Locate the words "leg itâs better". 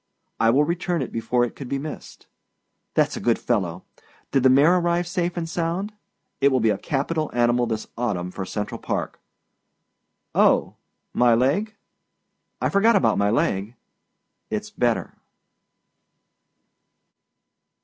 13.29-15.19